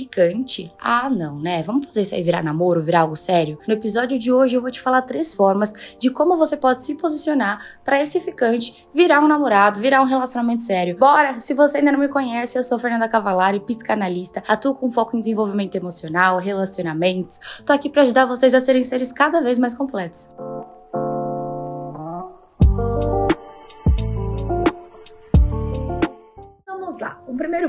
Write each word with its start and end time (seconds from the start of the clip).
ficante? 0.00 0.70
Ah, 0.78 1.08
não, 1.08 1.38
né? 1.40 1.62
Vamos 1.62 1.86
fazer 1.86 2.02
isso 2.02 2.14
aí 2.14 2.22
virar 2.22 2.44
namoro, 2.44 2.82
virar 2.82 3.00
algo 3.00 3.16
sério? 3.16 3.58
No 3.66 3.72
episódio 3.72 4.18
de 4.18 4.30
hoje 4.30 4.54
eu 4.54 4.60
vou 4.60 4.70
te 4.70 4.78
falar 4.78 5.00
três 5.00 5.34
formas 5.34 5.96
de 5.98 6.10
como 6.10 6.36
você 6.36 6.54
pode 6.54 6.84
se 6.84 6.94
posicionar 6.96 7.58
para 7.82 8.02
esse 8.02 8.20
ficante 8.20 8.86
virar 8.92 9.20
um 9.20 9.28
namorado, 9.28 9.80
virar 9.80 10.02
um 10.02 10.04
relacionamento 10.04 10.60
sério. 10.60 10.98
Bora! 10.98 11.40
Se 11.40 11.54
você 11.54 11.78
ainda 11.78 11.92
não 11.92 11.98
me 11.98 12.08
conhece, 12.08 12.58
eu 12.58 12.62
sou 12.62 12.78
Fernanda 12.78 13.08
Cavalari, 13.08 13.58
psicanalista, 13.58 14.42
atuo 14.46 14.74
com 14.74 14.90
foco 14.90 15.16
em 15.16 15.20
desenvolvimento 15.20 15.74
emocional, 15.76 16.36
relacionamentos. 16.38 17.40
Tô 17.64 17.72
aqui 17.72 17.88
para 17.88 18.02
ajudar 18.02 18.26
vocês 18.26 18.52
a 18.52 18.60
serem 18.60 18.84
seres 18.84 19.12
cada 19.12 19.40
vez 19.40 19.58
mais 19.58 19.74
completos. 19.74 20.28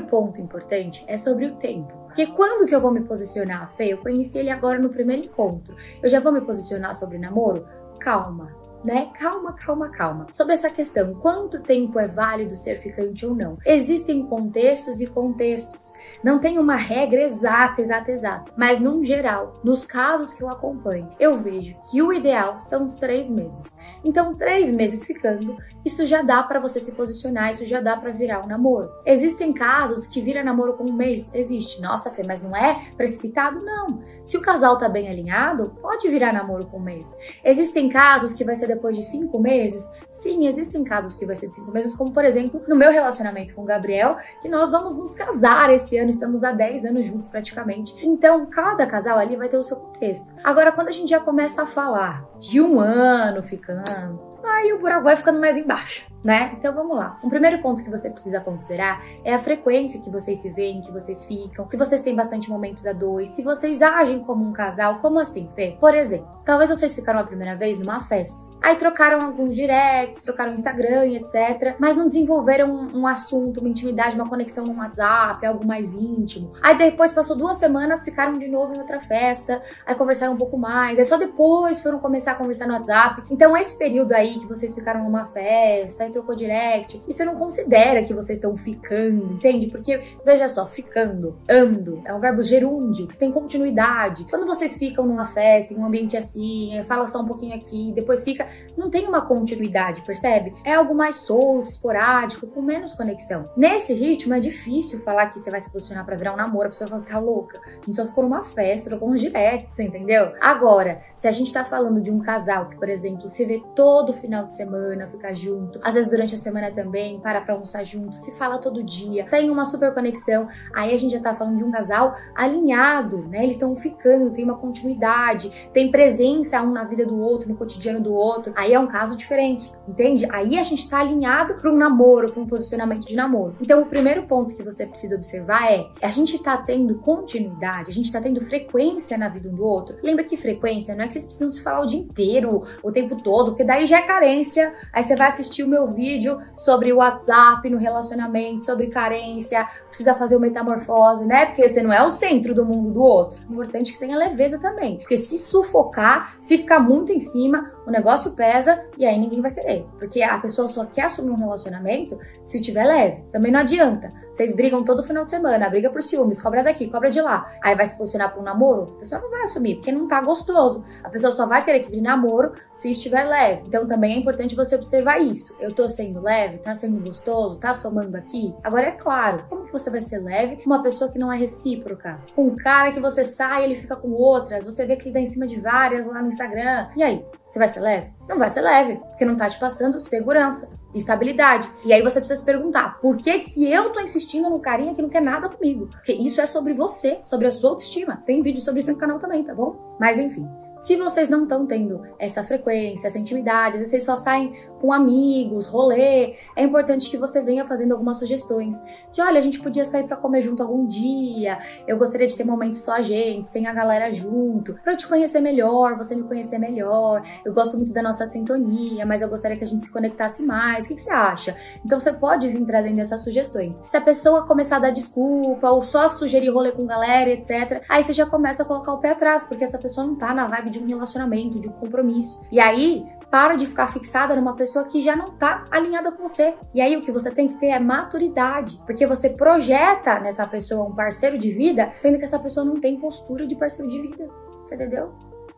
Ponto 0.08 0.40
importante 0.40 1.04
é 1.06 1.16
sobre 1.16 1.46
o 1.46 1.56
tempo. 1.56 1.92
Porque 2.06 2.26
quando 2.26 2.66
que 2.66 2.74
eu 2.74 2.80
vou 2.80 2.90
me 2.90 3.02
posicionar, 3.02 3.72
Fê? 3.76 3.92
Eu 3.92 3.98
conheci 3.98 4.38
ele 4.38 4.50
agora 4.50 4.78
no 4.78 4.88
primeiro 4.88 5.26
encontro. 5.26 5.76
Eu 6.02 6.10
já 6.10 6.18
vou 6.18 6.32
me 6.32 6.40
posicionar 6.40 6.94
sobre 6.96 7.18
namoro? 7.18 7.66
Calma 8.00 8.57
né? 8.84 9.10
Calma, 9.18 9.52
calma, 9.52 9.88
calma. 9.90 10.26
Sobre 10.32 10.54
essa 10.54 10.70
questão, 10.70 11.14
quanto 11.14 11.62
tempo 11.62 11.98
é 11.98 12.06
válido 12.06 12.56
ser 12.56 12.76
ficante 12.76 13.26
ou 13.26 13.34
não? 13.34 13.58
Existem 13.64 14.26
contextos 14.26 15.00
e 15.00 15.06
contextos. 15.06 15.92
Não 16.22 16.38
tem 16.38 16.58
uma 16.58 16.76
regra 16.76 17.22
exata, 17.22 17.80
exata, 17.80 18.10
exata. 18.10 18.52
Mas, 18.56 18.80
num 18.80 19.02
geral, 19.02 19.60
nos 19.62 19.84
casos 19.84 20.32
que 20.32 20.42
eu 20.42 20.48
acompanho, 20.48 21.08
eu 21.18 21.36
vejo 21.38 21.76
que 21.90 22.02
o 22.02 22.12
ideal 22.12 22.60
são 22.60 22.84
os 22.84 22.96
três 22.96 23.30
meses. 23.30 23.76
Então, 24.04 24.34
três 24.34 24.72
meses 24.72 25.04
ficando, 25.04 25.56
isso 25.84 26.06
já 26.06 26.22
dá 26.22 26.42
para 26.42 26.60
você 26.60 26.80
se 26.80 26.92
posicionar, 26.92 27.50
isso 27.50 27.64
já 27.64 27.80
dá 27.80 27.96
para 27.96 28.10
virar 28.10 28.44
um 28.44 28.46
namoro. 28.46 28.90
Existem 29.04 29.52
casos 29.52 30.06
que 30.06 30.20
vira 30.20 30.44
namoro 30.44 30.74
com 30.74 30.84
um 30.84 30.92
mês? 30.92 31.32
Existe. 31.34 31.80
Nossa, 31.82 32.10
Fê, 32.10 32.22
mas 32.26 32.42
não 32.42 32.54
é 32.54 32.92
precipitado? 32.96 33.64
Não. 33.64 34.02
Se 34.24 34.36
o 34.36 34.42
casal 34.42 34.78
tá 34.78 34.88
bem 34.88 35.08
alinhado, 35.08 35.76
pode 35.80 36.08
virar 36.08 36.32
namoro 36.32 36.66
com 36.66 36.78
um 36.78 36.82
mês. 36.82 37.16
Existem 37.44 37.88
casos 37.88 38.34
que 38.34 38.44
vai 38.44 38.54
ser 38.54 38.67
depois 38.68 38.96
de 38.96 39.02
cinco 39.02 39.38
meses? 39.38 39.90
Sim, 40.10 40.46
existem 40.46 40.84
casos 40.84 41.14
que 41.14 41.26
vai 41.26 41.34
ser 41.34 41.48
de 41.48 41.54
cinco 41.54 41.72
meses, 41.72 41.96
como 41.96 42.12
por 42.12 42.24
exemplo, 42.24 42.62
no 42.68 42.76
meu 42.76 42.92
relacionamento 42.92 43.54
com 43.54 43.62
o 43.62 43.64
Gabriel, 43.64 44.16
que 44.40 44.48
nós 44.48 44.70
vamos 44.70 44.96
nos 44.96 45.14
casar 45.14 45.72
esse 45.72 45.96
ano, 45.98 46.10
estamos 46.10 46.44
há 46.44 46.52
10 46.52 46.84
anos 46.84 47.06
juntos 47.06 47.28
praticamente. 47.28 47.94
Então, 48.06 48.46
cada 48.46 48.86
casal 48.86 49.18
ali 49.18 49.36
vai 49.36 49.48
ter 49.48 49.56
o 49.56 49.64
seu 49.64 49.76
contexto. 49.76 50.34
Agora, 50.44 50.70
quando 50.72 50.88
a 50.88 50.92
gente 50.92 51.10
já 51.10 51.20
começa 51.20 51.62
a 51.62 51.66
falar 51.66 52.28
de 52.38 52.60
um 52.60 52.78
ano 52.80 53.42
ficando, 53.42 54.38
aí 54.44 54.72
o 54.72 54.78
buraco 54.78 55.04
vai 55.04 55.16
ficando 55.16 55.40
mais 55.40 55.56
embaixo, 55.56 56.06
né? 56.22 56.54
Então 56.58 56.74
vamos 56.74 56.96
lá. 56.96 57.18
Um 57.22 57.28
primeiro 57.28 57.60
ponto 57.60 57.82
que 57.82 57.90
você 57.90 58.10
precisa 58.10 58.40
considerar 58.40 59.02
é 59.24 59.34
a 59.34 59.38
frequência 59.38 60.00
que 60.00 60.10
vocês 60.10 60.40
se 60.40 60.50
veem, 60.50 60.80
que 60.80 60.92
vocês 60.92 61.24
ficam, 61.24 61.68
se 61.68 61.76
vocês 61.76 62.02
têm 62.02 62.14
bastante 62.14 62.50
momentos 62.50 62.86
a 62.86 62.92
dois, 62.92 63.30
se 63.30 63.42
vocês 63.42 63.80
agem 63.82 64.20
como 64.20 64.44
um 64.44 64.52
casal, 64.52 64.98
como 65.00 65.18
assim, 65.18 65.48
Fê? 65.54 65.76
Por 65.80 65.94
exemplo, 65.94 66.28
talvez 66.44 66.70
vocês 66.70 66.94
ficaram 66.94 67.20
a 67.20 67.24
primeira 67.24 67.54
vez 67.56 67.78
numa 67.78 68.00
festa. 68.00 68.48
Aí 68.60 68.76
trocaram 68.76 69.24
alguns 69.24 69.54
directs, 69.54 70.24
trocaram 70.24 70.52
Instagram 70.52 71.06
etc. 71.06 71.76
Mas 71.78 71.96
não 71.96 72.06
desenvolveram 72.06 72.70
um, 72.70 73.00
um, 73.00 73.06
assunto, 73.06 73.60
uma 73.60 73.68
intimidade, 73.68 74.16
uma 74.16 74.28
conexão 74.28 74.64
no 74.66 74.76
WhatsApp, 74.76 75.44
algo 75.46 75.64
mais 75.64 75.94
íntimo. 75.94 76.52
Aí 76.60 76.76
depois 76.76 77.12
passou 77.12 77.36
duas 77.36 77.56
semanas, 77.56 78.04
ficaram 78.04 78.36
de 78.36 78.48
novo 78.48 78.74
em 78.74 78.78
outra 78.78 79.00
festa, 79.00 79.62
aí 79.86 79.94
conversaram 79.94 80.32
um 80.32 80.36
pouco 80.36 80.58
mais. 80.58 80.98
Aí 80.98 81.04
só 81.04 81.16
depois 81.16 81.80
foram 81.80 81.98
começar 81.98 82.32
a 82.32 82.34
conversar 82.34 82.66
no 82.66 82.74
WhatsApp. 82.74 83.22
Então 83.30 83.56
esse 83.56 83.78
período 83.78 84.12
aí 84.12 84.38
que 84.38 84.46
vocês 84.46 84.74
ficaram 84.74 85.04
numa 85.04 85.26
festa, 85.26 86.04
aí 86.08 86.12
trocou 86.12 86.34
direct, 86.34 87.00
isso 87.06 87.24
não 87.24 87.36
considera 87.36 88.02
que 88.02 88.12
vocês 88.12 88.38
estão 88.38 88.56
ficando, 88.56 89.34
entende? 89.34 89.68
Porque, 89.68 90.00
veja 90.24 90.48
só, 90.48 90.66
ficando, 90.66 91.36
ando, 91.48 92.02
é 92.04 92.12
um 92.12 92.20
verbo 92.20 92.42
gerúndio, 92.42 93.06
que 93.06 93.16
tem 93.16 93.30
continuidade. 93.30 94.26
Quando 94.28 94.46
vocês 94.46 94.76
ficam 94.76 95.06
numa 95.06 95.26
festa, 95.26 95.72
em 95.72 95.76
um 95.76 95.86
ambiente 95.86 96.16
assim, 96.16 96.82
fala 96.84 97.06
só 97.06 97.20
um 97.20 97.26
pouquinho 97.26 97.54
aqui, 97.54 97.92
depois 97.94 98.24
fica 98.24 98.46
não 98.76 98.90
tem 98.90 99.06
uma 99.06 99.22
continuidade, 99.22 100.02
percebe? 100.02 100.54
É 100.64 100.74
algo 100.74 100.94
mais 100.94 101.16
solto, 101.16 101.68
esporádico, 101.68 102.46
com 102.46 102.62
menos 102.62 102.94
conexão. 102.94 103.50
Nesse 103.56 103.92
ritmo 103.92 104.34
é 104.34 104.40
difícil 104.40 105.00
falar 105.00 105.26
que 105.26 105.38
você 105.38 105.50
vai 105.50 105.60
se 105.60 105.70
posicionar 105.70 106.04
para 106.04 106.16
virar 106.16 106.32
um 106.32 106.36
namoro, 106.36 106.66
a 106.66 106.70
pessoa 106.70 106.88
fala, 106.88 107.02
tá 107.02 107.18
louca. 107.18 107.60
A 107.82 107.84
gente 107.84 107.96
só 107.96 108.06
ficou 108.06 108.24
numa 108.24 108.42
festa, 108.42 108.90
trocou 108.90 109.10
uns 109.10 109.20
directs, 109.20 109.78
entendeu? 109.78 110.32
Agora, 110.40 111.02
se 111.16 111.28
a 111.28 111.32
gente 111.32 111.52
tá 111.52 111.64
falando 111.64 112.00
de 112.00 112.10
um 112.10 112.20
casal 112.20 112.68
que, 112.68 112.76
por 112.76 112.88
exemplo, 112.88 113.28
se 113.28 113.44
vê 113.44 113.62
todo 113.74 114.12
final 114.12 114.44
de 114.44 114.54
semana, 114.54 115.06
fica 115.06 115.34
junto, 115.34 115.80
às 115.82 115.94
vezes 115.98 116.10
durante 116.10 116.34
a 116.34 116.38
semana 116.38 116.70
também, 116.70 117.20
para 117.20 117.40
pra 117.40 117.54
almoçar 117.54 117.84
junto, 117.84 118.16
se 118.16 118.36
fala 118.38 118.58
todo 118.58 118.82
dia, 118.82 119.26
tem 119.26 119.50
uma 119.50 119.64
super 119.64 119.92
conexão, 119.92 120.48
aí 120.74 120.94
a 120.94 120.96
gente 120.96 121.12
já 121.12 121.20
tá 121.20 121.34
falando 121.34 121.58
de 121.58 121.64
um 121.64 121.70
casal 121.70 122.16
alinhado, 122.34 123.26
né? 123.28 123.44
Eles 123.44 123.56
estão 123.56 123.74
ficando, 123.76 124.32
tem 124.32 124.44
uma 124.44 124.56
continuidade, 124.56 125.50
tem 125.72 125.90
presença 125.90 126.60
um 126.62 126.72
na 126.72 126.84
vida 126.84 127.04
do 127.06 127.18
outro, 127.18 127.48
no 127.48 127.56
cotidiano 127.56 128.00
do 128.00 128.12
outro 128.12 128.52
aí 128.56 128.72
é 128.72 128.80
um 128.80 128.86
caso 128.86 129.16
diferente, 129.16 129.72
entende? 129.86 130.26
Aí 130.30 130.58
a 130.58 130.62
gente 130.62 130.88
tá 130.88 131.00
alinhado 131.00 131.54
para 131.54 131.70
um 131.70 131.76
namoro, 131.76 132.32
para 132.32 132.42
um 132.42 132.46
posicionamento 132.46 133.06
de 133.06 133.14
namoro. 133.14 133.56
Então, 133.60 133.82
o 133.82 133.86
primeiro 133.86 134.24
ponto 134.24 134.54
que 134.54 134.62
você 134.62 134.86
precisa 134.86 135.16
observar 135.16 135.72
é: 135.72 135.86
a 136.02 136.10
gente 136.10 136.42
tá 136.42 136.56
tendo 136.56 136.96
continuidade, 136.96 137.90
a 137.90 137.92
gente 137.92 138.12
tá 138.12 138.20
tendo 138.20 138.40
frequência 138.40 139.16
na 139.16 139.28
vida 139.28 139.48
um 139.48 139.54
do 139.54 139.64
outro. 139.64 139.96
Lembra 140.02 140.24
que 140.24 140.36
frequência 140.36 140.94
não 140.94 141.04
é 141.04 141.06
que 141.06 141.14
vocês 141.14 141.26
precisam 141.26 141.50
se 141.50 141.62
falar 141.62 141.80
o 141.80 141.86
dia 141.86 142.00
inteiro, 142.00 142.64
o 142.82 142.92
tempo 142.92 143.16
todo, 143.16 143.50
porque 143.50 143.64
daí 143.64 143.86
já 143.86 143.98
é 143.98 144.02
carência. 144.02 144.74
Aí 144.92 145.02
você 145.02 145.16
vai 145.16 145.28
assistir 145.28 145.62
o 145.62 145.68
meu 145.68 145.87
vídeo 145.92 146.38
sobre 146.56 146.92
o 146.92 146.96
WhatsApp 146.96 147.68
no 147.68 147.78
relacionamento, 147.78 148.64
sobre 148.64 148.88
carência, 148.88 149.66
precisa 149.88 150.14
fazer 150.14 150.36
uma 150.36 150.46
metamorfose, 150.46 151.24
né? 151.24 151.46
Porque 151.46 151.68
você 151.68 151.82
não 151.82 151.92
é 151.92 152.04
o 152.04 152.10
centro 152.10 152.54
do 152.54 152.64
mundo 152.64 152.90
do 152.90 153.00
outro. 153.00 153.38
É 153.48 153.52
importante 153.52 153.92
que 153.92 153.98
tenha 153.98 154.16
leveza 154.16 154.58
também. 154.58 154.98
Porque 154.98 155.16
se 155.16 155.38
sufocar, 155.38 156.36
se 156.40 156.58
ficar 156.58 156.80
muito 156.80 157.12
em 157.12 157.20
cima, 157.20 157.70
o 157.86 157.90
negócio 157.90 158.32
pesa 158.32 158.84
e 158.96 159.04
aí 159.04 159.18
ninguém 159.18 159.40
vai 159.40 159.52
querer. 159.52 159.86
Porque 159.98 160.22
a 160.22 160.38
pessoa 160.38 160.68
só 160.68 160.84
quer 160.84 161.02
assumir 161.02 161.30
um 161.30 161.36
relacionamento 161.36 162.18
se 162.42 162.60
tiver 162.60 162.84
leve. 162.84 163.22
Também 163.32 163.52
não 163.52 163.60
adianta. 163.60 164.12
Vocês 164.32 164.54
brigam 164.54 164.84
todo 164.84 165.02
final 165.02 165.24
de 165.24 165.30
semana, 165.30 165.68
briga 165.68 165.90
por 165.90 166.02
ciúmes, 166.02 166.40
cobra 166.40 166.62
daqui, 166.62 166.88
cobra 166.88 167.10
de 167.10 167.20
lá. 167.20 167.50
Aí 167.62 167.74
vai 167.74 167.86
se 167.86 167.96
posicionar 167.96 168.30
para 168.30 168.40
um 168.40 168.44
namoro, 168.44 168.94
a 168.96 168.98
pessoa 169.00 169.20
não 169.20 169.30
vai 169.30 169.42
assumir, 169.42 169.76
porque 169.76 169.92
não 169.92 170.06
tá 170.06 170.20
gostoso. 170.20 170.84
A 171.02 171.08
pessoa 171.08 171.32
só 171.32 171.46
vai 171.46 171.64
querer 171.64 171.80
que 171.80 171.90
vir 171.90 172.00
namoro 172.00 172.52
se 172.72 172.90
estiver 172.90 173.24
leve. 173.24 173.62
Então 173.66 173.86
também 173.86 174.14
é 174.14 174.18
importante 174.18 174.54
você 174.54 174.74
observar 174.74 175.20
isso. 175.20 175.56
Eu 175.60 175.72
tô 175.78 175.88
sendo 175.88 176.20
leve, 176.20 176.58
tá 176.58 176.74
sendo 176.74 177.00
gostoso, 177.00 177.60
tá 177.60 177.72
somando 177.72 178.16
aqui. 178.16 178.52
Agora 178.64 178.86
é 178.86 178.90
claro, 178.90 179.44
como 179.48 179.64
que 179.64 179.72
você 179.72 179.88
vai 179.88 180.00
ser 180.00 180.18
leve 180.18 180.56
com 180.56 180.66
uma 180.66 180.82
pessoa 180.82 181.08
que 181.08 181.18
não 181.20 181.32
é 181.32 181.38
recíproca? 181.38 182.18
Com 182.34 182.48
um 182.48 182.56
cara 182.56 182.90
que 182.90 182.98
você 182.98 183.24
sai, 183.24 183.64
ele 183.64 183.76
fica 183.76 183.94
com 183.94 184.10
outras, 184.10 184.64
você 184.64 184.84
vê 184.84 184.96
que 184.96 185.04
ele 185.04 185.14
dá 185.14 185.20
em 185.20 185.26
cima 185.26 185.46
de 185.46 185.60
várias 185.60 186.04
lá 186.04 186.20
no 186.20 186.28
Instagram. 186.28 186.88
E 186.96 187.02
aí? 187.04 187.24
Você 187.48 187.60
vai 187.60 187.68
ser 187.68 187.80
leve? 187.80 188.10
Não 188.28 188.38
vai 188.38 188.50
ser 188.50 188.60
leve, 188.60 188.96
porque 188.96 189.24
não 189.24 189.36
tá 189.36 189.48
te 189.48 189.58
passando 189.58 190.00
segurança, 190.00 190.70
estabilidade. 190.94 191.70
E 191.84 191.92
aí 191.92 192.02
você 192.02 192.18
precisa 192.18 192.40
se 192.40 192.44
perguntar, 192.44 192.98
por 193.00 193.16
que 193.16 193.38
que 193.38 193.70
eu 193.70 193.90
tô 193.90 194.00
insistindo 194.00 194.50
no 194.50 194.58
carinha 194.58 194.94
que 194.94 195.00
não 195.00 195.08
quer 195.08 195.22
nada 195.22 195.48
comigo? 195.48 195.86
Porque 195.86 196.12
isso 196.12 196.40
é 196.40 196.46
sobre 196.46 196.74
você, 196.74 197.20
sobre 197.22 197.46
a 197.46 197.52
sua 197.52 197.70
autoestima. 197.70 198.22
Tem 198.26 198.42
vídeo 198.42 198.60
sobre 198.60 198.80
isso 198.80 198.90
no 198.90 198.98
canal 198.98 199.18
também, 199.18 199.44
tá 199.44 199.54
bom? 199.54 199.96
Mas 199.98 200.18
enfim, 200.18 200.46
se 200.78 200.96
vocês 200.96 201.28
não 201.28 201.42
estão 201.42 201.66
tendo 201.66 202.02
essa 202.18 202.44
frequência, 202.44 203.08
essa 203.08 203.18
intimidade, 203.18 203.74
às 203.76 203.80
vezes 203.80 203.90
vocês 203.90 204.04
só 204.04 204.16
saem 204.16 204.54
com 204.80 204.92
amigos, 204.92 205.66
rolê, 205.66 206.36
é 206.54 206.62
importante 206.62 207.10
que 207.10 207.16
você 207.16 207.42
venha 207.42 207.66
fazendo 207.66 207.92
algumas 207.92 208.18
sugestões. 208.18 208.84
De 209.12 209.20
olha, 209.20 209.38
a 209.38 209.42
gente 209.42 209.60
podia 209.60 209.84
sair 209.84 210.04
para 210.04 210.16
comer 210.16 210.40
junto 210.40 210.62
algum 210.62 210.86
dia, 210.86 211.58
eu 211.86 211.98
gostaria 211.98 212.26
de 212.26 212.36
ter 212.36 212.44
momentos 212.44 212.80
só 212.80 212.94
a 212.94 213.02
gente, 213.02 213.48
sem 213.48 213.66
a 213.66 213.72
galera 213.72 214.12
junto, 214.12 214.74
para 214.82 214.92
eu 214.92 214.96
te 214.96 215.06
conhecer 215.06 215.40
melhor, 215.40 215.96
você 215.96 216.14
me 216.14 216.22
conhecer 216.22 216.58
melhor. 216.58 217.22
Eu 217.44 217.52
gosto 217.52 217.76
muito 217.76 217.92
da 217.92 218.02
nossa 218.02 218.26
sintonia, 218.26 219.04
mas 219.04 219.20
eu 219.20 219.28
gostaria 219.28 219.56
que 219.56 219.64
a 219.64 219.66
gente 219.66 219.84
se 219.84 219.92
conectasse 219.92 220.42
mais. 220.42 220.84
O 220.84 220.88
que, 220.88 220.94
que 220.94 221.00
você 221.00 221.10
acha? 221.10 221.56
Então 221.84 221.98
você 221.98 222.12
pode 222.12 222.48
vir 222.48 222.64
trazendo 222.64 223.00
essas 223.00 223.22
sugestões. 223.22 223.82
Se 223.86 223.96
a 223.96 224.00
pessoa 224.00 224.46
começar 224.46 224.76
a 224.76 224.80
dar 224.80 224.90
desculpa 224.90 225.70
ou 225.70 225.82
só 225.82 226.08
sugerir 226.08 226.50
rolê 226.50 226.72
com 226.72 226.86
galera, 226.86 227.30
etc., 227.30 227.82
aí 227.88 228.04
você 228.04 228.12
já 228.12 228.26
começa 228.26 228.62
a 228.62 228.66
colocar 228.66 228.92
o 228.92 228.98
pé 228.98 229.10
atrás, 229.10 229.44
porque 229.44 229.64
essa 229.64 229.78
pessoa 229.78 230.06
não 230.06 230.14
tá 230.14 230.32
na 230.32 230.46
vibe 230.46 230.67
de 230.68 230.78
um 230.78 230.86
relacionamento, 230.86 231.60
de 231.60 231.68
um 231.68 231.72
compromisso. 231.72 232.46
E 232.50 232.60
aí, 232.60 233.06
para 233.30 233.56
de 233.56 233.66
ficar 233.66 233.92
fixada 233.92 234.34
numa 234.34 234.54
pessoa 234.54 234.86
que 234.86 235.00
já 235.00 235.14
não 235.14 235.36
tá 235.36 235.64
alinhada 235.70 236.12
com 236.12 236.26
você. 236.26 236.54
E 236.74 236.80
aí 236.80 236.96
o 236.96 237.02
que 237.02 237.12
você 237.12 237.30
tem 237.30 237.48
que 237.48 237.54
ter 237.54 237.68
é 237.68 237.78
maturidade, 237.78 238.80
porque 238.86 239.06
você 239.06 239.30
projeta 239.30 240.18
nessa 240.20 240.46
pessoa 240.46 240.88
um 240.88 240.94
parceiro 240.94 241.38
de 241.38 241.50
vida, 241.52 241.90
sendo 241.98 242.18
que 242.18 242.24
essa 242.24 242.38
pessoa 242.38 242.64
não 242.64 242.80
tem 242.80 242.98
postura 242.98 243.46
de 243.46 243.54
parceiro 243.54 243.90
de 243.90 244.00
vida. 244.00 244.28
Você 244.64 244.74
entendeu? 244.74 245.12